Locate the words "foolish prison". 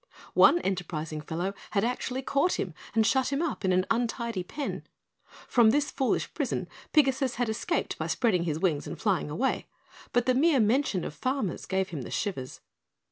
5.91-6.67